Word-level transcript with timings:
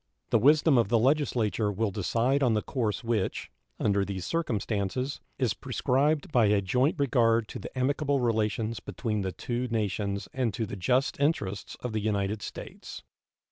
The 0.31 0.39
wisdom 0.39 0.79
of 0.79 0.89
the 0.89 0.97
Legislature 0.97 1.71
will 1.71 1.91
decide 1.91 2.41
on 2.41 2.55
the 2.55 2.63
course 2.63 3.03
which, 3.03 3.51
under 3.79 4.03
these 4.03 4.25
circumstances, 4.25 5.21
is 5.37 5.53
prescribed 5.53 6.31
by 6.31 6.47
a 6.47 6.59
joint 6.59 6.95
regard 6.97 7.47
to 7.49 7.59
the 7.59 7.77
amicable 7.77 8.19
relations 8.19 8.79
between 8.79 9.21
the 9.21 9.31
two 9.31 9.67
nations 9.67 10.27
and 10.33 10.55
to 10.55 10.65
the 10.65 10.75
just 10.75 11.19
interests 11.19 11.77
of 11.81 11.93
the 11.93 12.01
United 12.01 12.41
States. 12.41 13.03